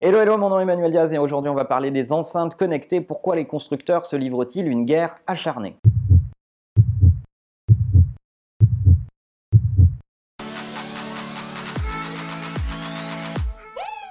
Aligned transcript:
Hello, 0.00 0.20
hello, 0.20 0.38
mon 0.38 0.48
nom 0.48 0.60
est 0.60 0.62
Emmanuel 0.62 0.92
Diaz 0.92 1.12
et 1.12 1.18
aujourd'hui 1.18 1.50
on 1.50 1.56
va 1.56 1.64
parler 1.64 1.90
des 1.90 2.12
enceintes 2.12 2.54
connectées. 2.54 3.00
Pourquoi 3.00 3.34
les 3.34 3.46
constructeurs 3.46 4.06
se 4.06 4.14
livrent-ils 4.14 4.68
une 4.68 4.84
guerre 4.84 5.16
acharnée? 5.26 5.74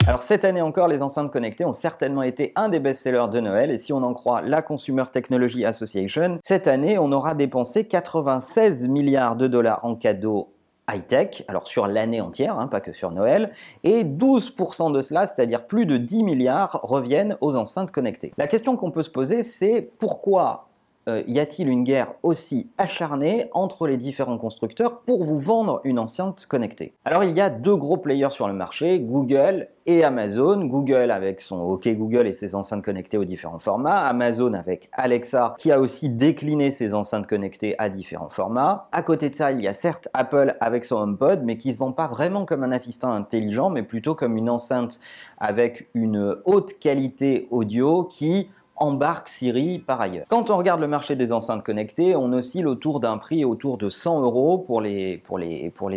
Alors 0.05 0.23
cette 0.23 0.43
année 0.43 0.61
encore, 0.61 0.89
les 0.89 1.01
enceintes 1.01 1.31
connectées 1.31 1.63
ont 1.63 1.71
certainement 1.71 2.23
été 2.23 2.51
un 2.57 2.67
des 2.67 2.79
best-sellers 2.79 3.29
de 3.31 3.39
Noël 3.39 3.71
et 3.71 3.77
si 3.77 3.93
on 3.93 4.03
en 4.03 4.13
croit 4.13 4.41
la 4.41 4.61
Consumer 4.61 5.05
Technology 5.09 5.63
Association, 5.63 6.37
cette 6.43 6.67
année 6.67 6.97
on 6.97 7.13
aura 7.13 7.33
dépensé 7.33 7.87
96 7.87 8.89
milliards 8.89 9.37
de 9.37 9.47
dollars 9.47 9.85
en 9.85 9.95
cadeaux 9.95 10.56
high-tech, 10.89 11.43
alors 11.47 11.67
sur 11.67 11.87
l'année 11.87 12.21
entière, 12.21 12.59
hein, 12.59 12.67
pas 12.67 12.79
que 12.79 12.93
sur 12.93 13.11
Noël, 13.11 13.51
et 13.83 14.03
12% 14.03 14.91
de 14.91 15.01
cela, 15.01 15.25
c'est-à-dire 15.27 15.65
plus 15.67 15.85
de 15.85 15.97
10 15.97 16.23
milliards, 16.23 16.79
reviennent 16.83 17.37
aux 17.41 17.55
enceintes 17.55 17.91
connectées. 17.91 18.33
La 18.37 18.47
question 18.47 18.77
qu'on 18.77 18.91
peut 18.91 19.03
se 19.03 19.09
poser, 19.09 19.43
c'est 19.43 19.81
pourquoi 19.99 20.66
euh, 21.07 21.23
y 21.27 21.39
a-t-il 21.39 21.69
une 21.69 21.83
guerre 21.83 22.13
aussi 22.23 22.69
acharnée 22.77 23.49
entre 23.53 23.87
les 23.87 23.97
différents 23.97 24.37
constructeurs 24.37 25.01
pour 25.01 25.23
vous 25.23 25.37
vendre 25.37 25.79
une 25.83 25.99
enceinte 25.99 26.45
connectée? 26.47 26.93
Alors 27.05 27.23
il 27.23 27.35
y 27.35 27.41
a 27.41 27.49
deux 27.49 27.75
gros 27.75 27.97
players 27.97 28.31
sur 28.31 28.47
le 28.47 28.53
marché, 28.53 28.99
Google 28.99 29.69
et 29.85 30.03
Amazon. 30.03 30.65
Google 30.65 31.11
avec 31.11 31.39
son 31.39 31.61
OK 31.61 31.87
Google 31.87 32.27
et 32.27 32.33
ses 32.33 32.55
enceintes 32.55 32.83
connectées 32.83 33.17
aux 33.17 33.25
différents 33.25 33.59
formats. 33.59 34.05
Amazon 34.05 34.53
avec 34.53 34.89
Alexa 34.91 35.55
qui 35.57 35.71
a 35.71 35.79
aussi 35.79 36.09
décliné 36.09 36.71
ses 36.71 36.93
enceintes 36.93 37.25
connectées 37.25 37.75
à 37.77 37.89
différents 37.89 38.29
formats. 38.29 38.89
À 38.91 39.01
côté 39.01 39.29
de 39.29 39.35
ça, 39.35 39.51
il 39.51 39.61
y 39.61 39.67
a 39.67 39.73
certes 39.73 40.09
Apple 40.13 40.55
avec 40.59 40.83
son 40.83 40.97
HomePod, 40.97 41.41
mais 41.43 41.57
qui 41.57 41.73
se 41.73 41.77
vend 41.77 41.93
pas 41.93 42.07
vraiment 42.07 42.45
comme 42.45 42.63
un 42.63 42.71
assistant 42.71 43.13
intelligent, 43.13 43.69
mais 43.69 43.83
plutôt 43.83 44.13
comme 44.13 44.35
une 44.35 44.49
enceinte 44.49 44.99
avec 45.37 45.87
une 45.93 46.37
haute 46.45 46.77
qualité 46.79 47.47
audio 47.49 48.03
qui 48.03 48.49
embarque 48.77 49.27
Siri 49.27 49.79
par 49.79 50.01
ailleurs. 50.01 50.25
Quand 50.29 50.49
on 50.49 50.57
regarde 50.57 50.81
le 50.81 50.87
marché 50.87 51.15
des 51.15 51.31
enceintes 51.31 51.63
connectées, 51.63 52.15
on 52.15 52.31
oscille 52.33 52.67
autour 52.67 52.99
d'un 52.99 53.17
prix 53.17 53.43
autour 53.43 53.77
de 53.77 53.89
100 53.89 54.21
euros 54.21 54.57
pour 54.57 54.81
les, 54.81 55.21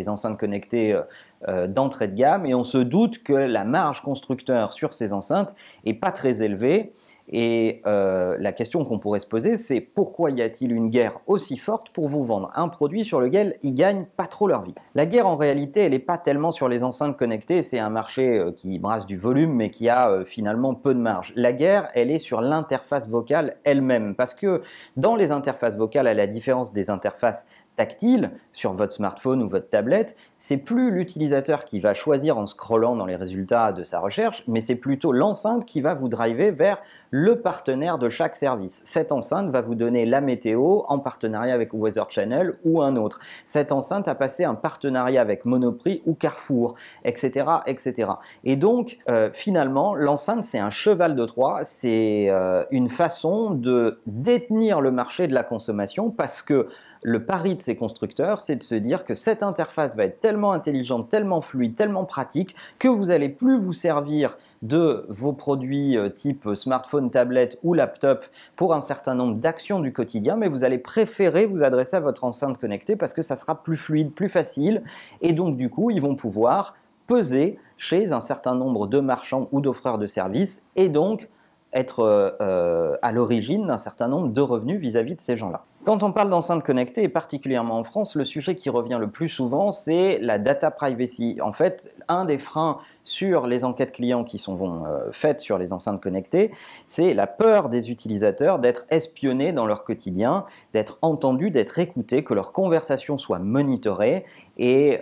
enceintes 0.07 0.37
connectées 0.37 0.93
euh, 0.93 1.01
euh, 1.47 1.67
d'entrée 1.67 2.07
de 2.07 2.15
gamme 2.15 2.45
et 2.45 2.53
on 2.53 2.63
se 2.63 2.77
doute 2.77 3.23
que 3.23 3.33
la 3.33 3.63
marge 3.63 4.01
constructeur 4.01 4.73
sur 4.73 4.93
ces 4.93 5.13
enceintes 5.13 5.53
est 5.85 5.93
pas 5.93 6.11
très 6.11 6.43
élevée 6.43 6.93
et 7.29 7.81
euh, 7.85 8.35
la 8.39 8.51
question 8.51 8.83
qu'on 8.83 8.99
pourrait 8.99 9.19
se 9.19 9.27
poser, 9.27 9.57
c'est 9.57 9.81
pourquoi 9.81 10.31
y 10.31 10.41
a-t-il 10.41 10.71
une 10.71 10.89
guerre 10.89 11.19
aussi 11.27 11.57
forte 11.57 11.89
pour 11.89 12.07
vous 12.07 12.23
vendre 12.23 12.51
un 12.55 12.67
produit 12.67 13.05
sur 13.05 13.21
lequel 13.21 13.57
ils 13.63 13.73
gagnent 13.73 14.05
pas 14.17 14.27
trop 14.27 14.47
leur 14.47 14.61
vie? 14.63 14.75
La 14.95 15.05
guerre, 15.05 15.27
en 15.27 15.37
réalité, 15.37 15.81
elle 15.81 15.91
n'est 15.91 15.99
pas 15.99 16.17
tellement 16.17 16.51
sur 16.51 16.67
les 16.67 16.83
enceintes 16.83 17.17
connectées. 17.17 17.61
C'est 17.61 17.79
un 17.79 17.89
marché 17.89 18.37
euh, 18.37 18.51
qui 18.51 18.79
brasse 18.79 19.05
du 19.05 19.17
volume, 19.17 19.53
mais 19.53 19.71
qui 19.71 19.89
a 19.89 20.09
euh, 20.09 20.25
finalement 20.25 20.73
peu 20.73 20.93
de 20.93 20.99
marge. 20.99 21.33
La 21.35 21.53
guerre, 21.53 21.89
elle 21.93 22.11
est 22.11 22.19
sur 22.19 22.41
l'interface 22.41 23.09
vocale 23.09 23.57
elle-même, 23.63 24.15
parce 24.15 24.33
que 24.33 24.61
dans 24.97 25.15
les 25.15 25.31
interfaces 25.31 25.77
vocales, 25.77 26.07
à 26.07 26.13
la 26.13 26.27
différence 26.27 26.73
des 26.73 26.89
interfaces 26.89 27.47
tactile 27.81 28.29
sur 28.53 28.73
votre 28.73 28.93
smartphone 28.93 29.41
ou 29.41 29.49
votre 29.49 29.67
tablette, 29.67 30.15
c'est 30.37 30.57
plus 30.57 30.91
l'utilisateur 30.91 31.65
qui 31.65 31.79
va 31.79 31.95
choisir 31.95 32.37
en 32.37 32.45
scrollant 32.45 32.95
dans 32.95 33.07
les 33.07 33.15
résultats 33.15 33.71
de 33.71 33.83
sa 33.83 33.99
recherche, 33.99 34.43
mais 34.47 34.61
c'est 34.61 34.75
plutôt 34.75 35.11
l'enceinte 35.11 35.65
qui 35.65 35.81
va 35.81 35.95
vous 35.95 36.07
driver 36.07 36.51
vers 36.51 36.77
le 37.09 37.41
partenaire 37.41 37.97
de 37.97 38.07
chaque 38.09 38.35
service. 38.35 38.83
Cette 38.85 39.11
enceinte 39.11 39.49
va 39.49 39.61
vous 39.61 39.73
donner 39.73 40.05
la 40.05 40.21
météo 40.21 40.81
en 40.89 40.99
partenariat 40.99 41.55
avec 41.55 41.73
Weather 41.73 42.05
Channel 42.11 42.53
ou 42.63 42.83
un 42.83 42.97
autre. 42.97 43.19
Cette 43.45 43.71
enceinte 43.71 44.07
a 44.07 44.13
passé 44.13 44.43
un 44.43 44.55
partenariat 44.55 45.19
avec 45.19 45.45
Monoprix 45.45 46.03
ou 46.05 46.13
Carrefour, 46.13 46.75
etc. 47.03 47.47
etc. 47.65 48.11
Et 48.43 48.57
donc, 48.57 48.99
euh, 49.09 49.31
finalement, 49.33 49.95
l'enceinte, 49.95 50.45
c'est 50.45 50.59
un 50.59 50.69
cheval 50.69 51.15
de 51.15 51.25
Troie, 51.25 51.61
c'est 51.63 52.27
euh, 52.29 52.63
une 52.69 52.89
façon 52.89 53.49
de 53.49 53.99
détenir 54.05 54.81
le 54.81 54.91
marché 54.91 55.27
de 55.27 55.33
la 55.33 55.43
consommation 55.43 56.11
parce 56.11 56.43
que 56.43 56.67
le 57.03 57.23
pari 57.25 57.55
de 57.55 57.61
ces 57.61 57.75
constructeurs, 57.75 58.41
c'est 58.41 58.55
de 58.55 58.63
se 58.63 58.75
dire 58.75 59.05
que 59.05 59.15
cette 59.15 59.43
interface 59.43 59.95
va 59.95 60.05
être 60.05 60.21
tellement 60.21 60.53
intelligente, 60.53 61.09
tellement 61.09 61.41
fluide, 61.41 61.75
tellement 61.75 62.05
pratique, 62.05 62.55
que 62.79 62.87
vous 62.87 63.05
n'allez 63.05 63.29
plus 63.29 63.59
vous 63.59 63.73
servir 63.73 64.37
de 64.61 65.05
vos 65.09 65.33
produits 65.33 65.97
euh, 65.97 66.09
type 66.09 66.49
smartphone, 66.53 67.09
tablette 67.09 67.57
ou 67.63 67.73
laptop 67.73 68.25
pour 68.55 68.75
un 68.75 68.81
certain 68.81 69.15
nombre 69.15 69.35
d'actions 69.35 69.79
du 69.79 69.91
quotidien, 69.91 70.35
mais 70.35 70.47
vous 70.47 70.63
allez 70.63 70.77
préférer 70.77 71.47
vous 71.47 71.63
adresser 71.63 71.95
à 71.95 71.99
votre 71.99 72.23
enceinte 72.23 72.59
connectée 72.59 72.95
parce 72.95 73.13
que 73.13 73.23
ça 73.23 73.35
sera 73.35 73.63
plus 73.63 73.77
fluide, 73.77 74.11
plus 74.11 74.29
facile, 74.29 74.83
et 75.21 75.33
donc 75.33 75.57
du 75.57 75.69
coup, 75.69 75.89
ils 75.89 76.01
vont 76.01 76.15
pouvoir 76.15 76.75
peser 77.07 77.57
chez 77.77 78.11
un 78.11 78.21
certain 78.21 78.53
nombre 78.53 78.85
de 78.85 78.99
marchands 78.99 79.49
ou 79.51 79.61
d'offreurs 79.61 79.97
de 79.97 80.05
services, 80.05 80.61
et 80.75 80.89
donc 80.89 81.27
être 81.73 81.99
euh, 81.99 82.31
euh, 82.41 82.97
à 83.01 83.11
l'origine 83.11 83.67
d'un 83.67 83.77
certain 83.77 84.07
nombre 84.07 84.29
de 84.29 84.41
revenus 84.41 84.79
vis-à-vis 84.79 85.15
de 85.15 85.21
ces 85.21 85.37
gens-là. 85.37 85.63
Quand 85.83 86.03
on 86.03 86.11
parle 86.11 86.29
d'enceintes 86.29 86.63
connectées, 86.63 87.01
et 87.01 87.09
particulièrement 87.09 87.79
en 87.79 87.83
France, 87.83 88.15
le 88.15 88.23
sujet 88.23 88.55
qui 88.55 88.69
revient 88.69 88.97
le 88.99 89.09
plus 89.09 89.29
souvent, 89.29 89.71
c'est 89.71 90.19
la 90.19 90.37
data 90.37 90.69
privacy. 90.69 91.39
En 91.41 91.53
fait, 91.53 91.95
un 92.07 92.25
des 92.25 92.37
freins 92.37 92.77
sur 93.03 93.47
les 93.47 93.63
enquêtes 93.63 93.91
clients 93.91 94.23
qui 94.23 94.37
sont 94.37 94.83
euh, 94.85 95.09
faites 95.11 95.39
sur 95.39 95.57
les 95.57 95.73
enceintes 95.73 95.99
connectées, 95.99 96.51
c'est 96.85 97.15
la 97.15 97.25
peur 97.25 97.69
des 97.69 97.89
utilisateurs 97.89 98.59
d'être 98.59 98.85
espionnés 98.91 99.53
dans 99.53 99.65
leur 99.65 99.83
quotidien, 99.83 100.45
d'être 100.73 100.99
entendus, 101.01 101.49
d'être 101.49 101.79
écoutés, 101.79 102.23
que 102.23 102.35
leurs 102.35 102.51
conversations 102.51 103.17
soient 103.17 103.39
monitorées 103.39 104.25
et 104.57 104.99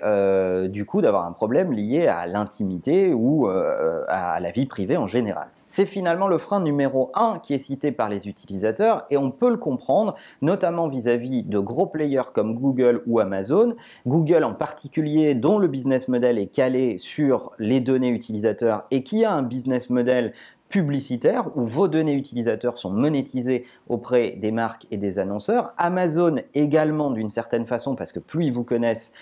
du 0.69 0.86
coup 0.86 1.01
d'avoir 1.01 1.25
un 1.25 1.34
problème 1.34 1.74
lié 1.74 2.07
à 2.07 2.25
l'intimité 2.28 3.12
ou 3.13 3.47
à 3.50 4.40
la 4.40 4.51
vie 4.51 4.68
privée 4.68 4.96
en 4.96 5.07
général 5.07 5.50
c'est 5.69 5.85
finalement 5.85 6.28
le 6.28 6.38
frein 6.38 6.59
numéro 6.59 7.12
1 7.13 7.40
qui 7.40 7.53
est 7.53 7.59
cité 7.59 7.94
par 7.94 8.09
les 8.09 8.28
utilisateurs 8.28 9.06
et 9.09 9.18
on 9.18 9.31
peut 9.31 9.52
le 9.52 9.57
comprendre, 9.57 10.16
notamment 10.41 10.90
vis-à-vis 10.90 11.44
de 11.44 11.59
gros 11.59 11.85
players 11.85 12.34
comme 12.34 12.56
Google 12.56 13.03
ou 13.06 13.19
Amazon. 13.19 13.75
Google 14.06 14.44
en 14.44 14.56
particulier, 14.56 15.35
dont 15.35 15.59
le 15.59 15.68
business 15.68 16.07
model 16.07 16.40
est 16.40 16.47
calé 16.47 16.97
sur 16.97 17.52
les 17.59 17.80
données 17.80 18.09
utilisateurs 18.09 18.85
et 18.90 19.03
qui 19.03 19.24
a 19.24 19.31
un 19.31 19.44
business 19.44 19.91
model 19.91 20.34
publicitaire 20.69 21.46
où 21.56 21.63
vos 21.63 21.88
données 21.88 22.13
utilisateurs 22.13 22.78
sont 22.78 22.91
monétisées 22.91 23.66
auprès 23.88 24.31
des 24.31 24.51
marques 24.51 24.88
et 24.91 24.97
des 24.97 25.19
annonceurs. 25.19 25.74
Amazon 25.78 26.38
également 26.53 27.12
d'une 27.12 27.31
certaine 27.31 27.66
façon 27.66 27.96
parce 27.96 28.12
que 28.12 28.19
plus 28.19 28.46
ils 28.46 28.53
vous 28.53 28.63
connaissent, 28.63 29.13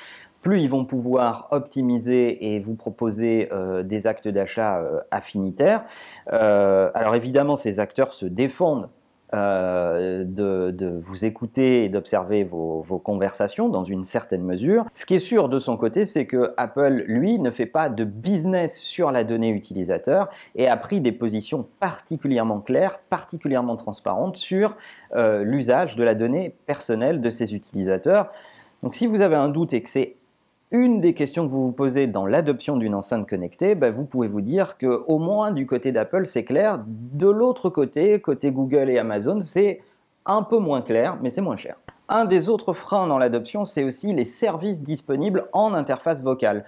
plus 0.42 0.62
ils 0.62 0.70
vont 0.70 0.86
pouvoir 0.86 1.48
optimiser 1.52 2.54
et 2.54 2.60
vous 2.60 2.76
proposer 2.76 3.50
euh, 3.52 3.84
des 3.84 4.08
actes 4.08 4.28
d'achat 4.28 4.78
euh, 4.78 5.00
affinitaires. 5.12 5.84
Euh, 6.32 6.90
alors 6.94 7.16
évidemment, 7.16 7.56
ces 7.56 7.80
acteurs 7.80 8.14
se 8.14 8.26
défendent 8.26 8.90
de, 9.34 11.00
vous 11.02 11.26
écouter 11.26 11.84
et 11.84 11.90
d'observer 11.90 12.46
vos, 12.46 12.82
vos, 12.82 12.98
conversations 12.98 13.68
dans 13.68 13.84
une 13.84 14.06
certaine 14.06 14.42
mesure. 14.42 14.86
Ce 14.94 15.06
qui 15.06 15.16
est 15.16 15.20
sûr 15.20 15.50
de 15.50 15.60
son 15.60 15.76
côté, 15.76 16.06
c'est 16.06 16.26
que 16.26 16.54
Apple, 16.56 17.04
lui, 17.08 17.38
ne 17.38 17.52
fait 17.52 17.66
pas 17.66 17.90
de 17.90 18.06
business 18.06 18.80
sur 18.80 19.12
la 19.12 19.26
donnée 19.26 19.50
utilisateur 19.50 20.30
et 20.56 20.70
a 20.70 20.78
pris 20.78 21.02
des 21.02 21.12
positions 21.12 21.68
particulièrement 21.82 22.62
claires, 22.62 23.00
particulièrement 23.10 23.76
transparentes 23.76 24.38
sur 24.38 24.78
l'usage 25.14 25.98
de 25.98 26.06
la 26.06 26.16
donnée 26.16 26.56
personnelle 26.66 27.20
de 27.20 27.30
ses 27.30 27.54
utilisateurs. 27.54 28.32
Donc 28.82 28.96
si 28.96 29.08
vous 29.08 29.20
avez 29.20 29.36
un 29.36 29.50
doute 29.50 29.74
et 29.74 29.82
que 29.82 29.90
c'est 29.90 30.16
une 30.72 31.00
des 31.00 31.14
questions 31.14 31.48
que 31.48 31.52
vous 31.52 31.68
vous 31.68 31.72
posez 31.72 32.08
dans 32.08 32.26
l'adoption 32.26 32.76
d'une 32.76 32.94
enceinte 32.94 33.28
connectée, 33.28 33.74
bah, 33.74 33.90
vous 33.90 34.06
pouvez 34.06 34.28
vous 34.28 34.42
dire 34.42 34.78
que 34.78 35.04
au 35.08 35.18
moins 35.18 35.52
du 35.52 35.66
côté 35.66 35.92
d'Apple, 35.92 36.28
c'est 36.28 36.44
clair. 36.44 36.80
De 36.88 37.28
l'autre 37.28 37.70
côté, 37.70 38.20
côté 38.20 38.52
Google 38.52 38.90
et 38.90 38.98
Amazon, 38.98 39.40
c'est 39.40 39.82
un 40.26 40.44
peu 40.44 40.58
moins 40.58 40.82
clair, 40.82 41.18
mais 41.22 41.30
c'est 41.30 41.42
moins 41.42 41.56
cher. 41.56 41.78
Un 42.10 42.26
des 42.26 42.50
autres 42.50 42.74
freins 42.74 43.08
dans 43.08 43.18
l'adoption, 43.18 43.66
c'est 43.66 43.84
aussi 43.84 44.14
les 44.14 44.26
services 44.26 44.82
disponibles 44.82 45.46
en 45.54 45.74
interface 45.74 46.22
vocale. 46.22 46.66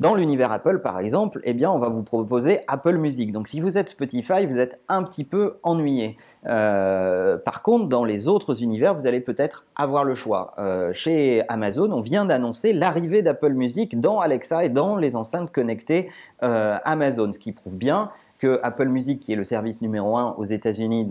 Dans 0.00 0.14
l'univers 0.14 0.50
Apple, 0.50 0.78
par 0.78 0.98
exemple, 0.98 1.42
eh 1.44 1.52
bien, 1.52 1.70
on 1.70 1.78
va 1.78 1.90
vous 1.90 2.02
proposer 2.02 2.60
Apple 2.68 2.96
Music. 2.96 3.32
Donc, 3.32 3.48
si 3.48 3.60
vous 3.60 3.76
êtes 3.76 3.90
Spotify, 3.90 4.46
vous 4.46 4.58
êtes 4.58 4.80
un 4.88 5.02
petit 5.02 5.24
peu 5.24 5.58
ennuyé. 5.62 6.16
Euh, 6.46 7.36
par 7.36 7.60
contre, 7.60 7.86
dans 7.86 8.04
les 8.04 8.26
autres 8.26 8.62
univers, 8.62 8.94
vous 8.94 9.06
allez 9.06 9.20
peut-être 9.20 9.66
avoir 9.76 10.04
le 10.04 10.14
choix. 10.14 10.54
Euh, 10.58 10.94
chez 10.94 11.42
Amazon, 11.48 11.92
on 11.92 12.00
vient 12.00 12.24
d'annoncer 12.24 12.72
l'arrivée 12.72 13.20
d'Apple 13.20 13.52
Music 13.52 14.00
dans 14.00 14.20
Alexa 14.20 14.64
et 14.64 14.70
dans 14.70 14.96
les 14.96 15.16
enceintes 15.16 15.50
connectées 15.50 16.08
euh, 16.42 16.78
Amazon, 16.84 17.30
ce 17.34 17.38
qui 17.38 17.52
prouve 17.52 17.76
bien 17.76 18.10
que 18.38 18.58
Apple 18.62 18.88
Music, 18.88 19.20
qui 19.20 19.34
est 19.34 19.36
le 19.36 19.44
service 19.44 19.82
numéro 19.82 20.16
un 20.16 20.34
aux 20.38 20.44
États-Unis 20.44 21.06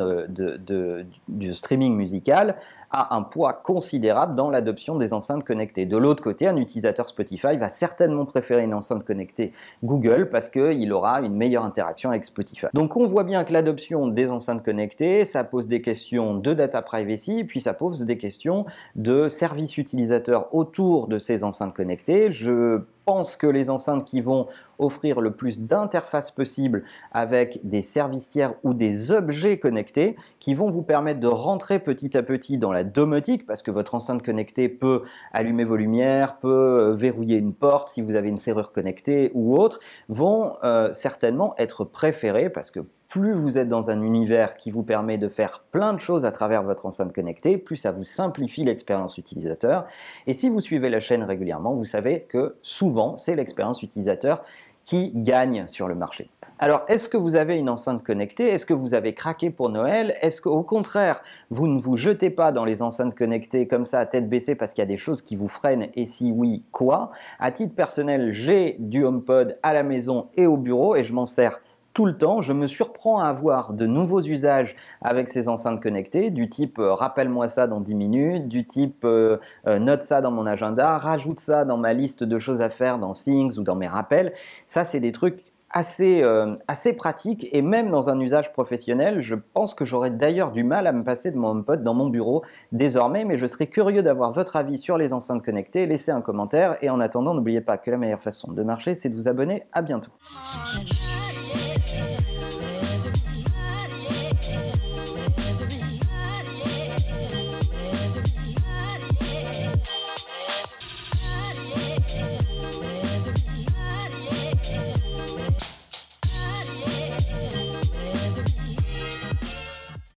du 1.27 1.53
streaming 1.53 1.95
musical, 1.95 2.55
a 2.91 3.15
un 3.15 3.21
poids 3.21 3.53
considérable 3.53 4.35
dans 4.35 4.49
l'adoption 4.49 4.97
des 4.97 5.13
enceintes 5.13 5.43
connectées. 5.43 5.85
De 5.85 5.97
l'autre 5.97 6.23
côté, 6.23 6.47
un 6.47 6.57
utilisateur 6.57 7.07
Spotify 7.07 7.57
va 7.57 7.69
certainement 7.69 8.25
préférer 8.25 8.63
une 8.63 8.73
enceinte 8.73 9.05
connectée 9.05 9.53
Google 9.83 10.29
parce 10.31 10.49
qu'il 10.49 10.91
aura 10.91 11.21
une 11.21 11.35
meilleure 11.35 11.63
interaction 11.63 12.09
avec 12.09 12.25
Spotify. 12.25 12.67
Donc 12.73 12.95
on 12.95 13.05
voit 13.05 13.23
bien 13.23 13.43
que 13.43 13.53
l'adoption 13.53 14.07
des 14.07 14.31
enceintes 14.31 14.63
connectées, 14.63 15.25
ça 15.25 15.43
pose 15.43 15.67
des 15.67 15.81
questions 15.81 16.35
de 16.35 16.53
data 16.53 16.81
privacy, 16.81 17.43
puis 17.43 17.59
ça 17.59 17.73
pose 17.73 18.05
des 18.05 18.17
questions 18.17 18.65
de 18.95 19.29
services 19.29 19.77
utilisateurs 19.77 20.53
autour 20.53 21.07
de 21.07 21.19
ces 21.19 21.43
enceintes 21.43 21.73
connectées. 21.73 22.31
Je 22.31 22.81
pense 23.05 23.35
que 23.35 23.47
les 23.47 23.71
enceintes 23.71 24.05
qui 24.05 24.21
vont 24.21 24.47
offrir 24.77 25.19
le 25.19 25.31
plus 25.31 25.61
d'interfaces 25.61 26.29
possibles 26.29 26.83
avec 27.11 27.59
des 27.63 27.81
services 27.81 28.29
tiers 28.29 28.53
ou 28.63 28.75
des 28.75 29.11
objets 29.11 29.57
connectés 29.57 30.15
qui 30.39 30.53
vont 30.53 30.69
vous 30.69 30.83
permettre 30.83 31.19
de 31.19 31.27
rentrer 31.27 31.79
petit 31.79 32.15
à 32.15 32.21
petit 32.21 32.57
dans 32.59 32.71
la 32.71 32.78
domotique 32.83 33.45
parce 33.45 33.61
que 33.61 33.71
votre 33.71 33.95
enceinte 33.95 34.23
connectée 34.23 34.69
peut 34.69 35.03
allumer 35.31 35.63
vos 35.63 35.75
lumières, 35.75 36.37
peut 36.37 36.49
euh, 36.49 36.93
verrouiller 36.93 37.37
une 37.37 37.53
porte 37.53 37.89
si 37.89 38.01
vous 38.01 38.15
avez 38.15 38.29
une 38.29 38.39
serrure 38.39 38.71
connectée 38.71 39.31
ou 39.33 39.57
autre, 39.57 39.79
vont 40.07 40.53
euh, 40.63 40.93
certainement 40.93 41.55
être 41.57 41.83
préférées 41.83 42.49
parce 42.49 42.71
que 42.71 42.81
plus 43.09 43.33
vous 43.33 43.57
êtes 43.57 43.67
dans 43.67 43.89
un 43.89 44.03
univers 44.03 44.53
qui 44.53 44.69
vous 44.69 44.83
permet 44.83 45.17
de 45.17 45.27
faire 45.27 45.63
plein 45.71 45.93
de 45.93 45.99
choses 45.99 46.25
à 46.25 46.31
travers 46.31 46.61
votre 46.61 46.85
enceinte 46.85 47.11
connectée, 47.11 47.57
plus 47.57 47.75
ça 47.75 47.91
vous 47.91 48.03
simplifie 48.03 48.63
l'expérience 48.63 49.17
utilisateur. 49.17 49.85
Et 50.27 50.33
si 50.33 50.47
vous 50.47 50.61
suivez 50.61 50.89
la 50.89 50.99
chaîne 50.99 51.23
régulièrement, 51.23 51.73
vous 51.73 51.85
savez 51.85 52.21
que 52.29 52.55
souvent, 52.61 53.17
c'est 53.17 53.35
l'expérience 53.35 53.81
utilisateur 53.81 54.43
qui 54.85 55.11
gagne 55.13 55.67
sur 55.67 55.87
le 55.87 55.95
marché. 55.95 56.29
Alors, 56.61 56.81
est-ce 56.89 57.07
que 57.07 57.15
vous 57.15 57.37
avez 57.37 57.55
une 57.55 57.69
enceinte 57.69 58.03
connectée? 58.03 58.49
Est-ce 58.49 58.65
que 58.65 58.73
vous 58.73 58.93
avez 58.93 59.13
craqué 59.13 59.49
pour 59.49 59.69
Noël? 59.69 60.17
Est-ce 60.21 60.41
qu'au 60.41 60.61
contraire, 60.61 61.21
vous 61.49 61.67
ne 61.67 61.79
vous 61.79 61.95
jetez 61.95 62.29
pas 62.29 62.51
dans 62.51 62.65
les 62.65 62.81
enceintes 62.81 63.15
connectées 63.15 63.65
comme 63.65 63.85
ça 63.85 63.99
à 63.99 64.05
tête 64.05 64.27
baissée 64.27 64.55
parce 64.55 64.73
qu'il 64.73 64.81
y 64.81 64.83
a 64.83 64.85
des 64.85 64.97
choses 64.97 65.21
qui 65.21 65.37
vous 65.37 65.47
freinent? 65.47 65.87
Et 65.95 66.05
si 66.05 66.33
oui, 66.33 66.63
quoi? 66.73 67.11
À 67.39 67.53
titre 67.53 67.73
personnel, 67.75 68.33
j'ai 68.33 68.75
du 68.79 69.05
HomePod 69.05 69.57
à 69.63 69.71
la 69.71 69.83
maison 69.83 70.27
et 70.35 70.47
au 70.47 70.57
bureau 70.57 70.97
et 70.97 71.05
je 71.05 71.13
m'en 71.13 71.25
sers 71.25 71.61
tout 71.93 72.05
le 72.05 72.17
temps. 72.17 72.41
Je 72.41 72.51
me 72.51 72.67
surprends 72.67 73.21
à 73.21 73.27
avoir 73.27 73.71
de 73.71 73.87
nouveaux 73.87 74.21
usages 74.21 74.75
avec 75.01 75.29
ces 75.29 75.47
enceintes 75.47 75.81
connectées, 75.81 76.29
du 76.29 76.49
type 76.49 76.77
euh, 76.79 76.93
rappelle-moi 76.93 77.47
ça 77.47 77.67
dans 77.67 77.79
10 77.79 77.95
minutes, 77.95 78.47
du 78.49 78.65
type 78.67 79.05
euh, 79.05 79.37
euh, 79.65 79.79
note 79.79 80.03
ça 80.03 80.19
dans 80.19 80.31
mon 80.31 80.45
agenda, 80.45 80.97
rajoute 80.97 81.39
ça 81.39 81.63
dans 81.63 81.77
ma 81.77 81.93
liste 81.93 82.25
de 82.25 82.37
choses 82.37 82.59
à 82.59 82.69
faire 82.69 82.99
dans 82.99 83.13
Things 83.13 83.57
ou 83.57 83.63
dans 83.63 83.75
mes 83.75 83.87
rappels. 83.87 84.33
Ça, 84.67 84.83
c'est 84.83 84.99
des 84.99 85.13
trucs 85.13 85.48
assez, 85.71 86.23
assez 86.67 86.93
pratiques 86.93 87.47
et 87.51 87.61
même 87.61 87.91
dans 87.91 88.09
un 88.09 88.19
usage 88.19 88.51
professionnel, 88.53 89.21
je 89.21 89.35
pense 89.35 89.73
que 89.73 89.85
j'aurais 89.85 90.11
d'ailleurs 90.11 90.51
du 90.51 90.63
mal 90.63 90.87
à 90.87 90.91
me 90.91 91.03
passer 91.03 91.31
de 91.31 91.37
mon 91.37 91.49
HomePod 91.49 91.83
dans 91.83 91.93
mon 91.93 92.07
bureau 92.07 92.43
désormais, 92.71 93.25
mais 93.25 93.37
je 93.37 93.45
serais 93.45 93.67
curieux 93.67 94.03
d'avoir 94.03 94.31
votre 94.31 94.55
avis 94.55 94.77
sur 94.77 94.97
les 94.97 95.13
enceintes 95.13 95.43
connectées. 95.43 95.85
Laissez 95.85 96.11
un 96.11 96.21
commentaire 96.21 96.77
et 96.81 96.89
en 96.89 96.99
attendant, 96.99 97.33
n'oubliez 97.33 97.61
pas 97.61 97.77
que 97.77 97.91
la 97.91 97.97
meilleure 97.97 98.21
façon 98.21 98.51
de 98.51 98.63
marcher, 98.63 98.95
c'est 98.95 99.09
de 99.09 99.15
vous 99.15 99.27
abonner. 99.27 99.63
À 99.71 99.81
bientôt. 99.81 100.11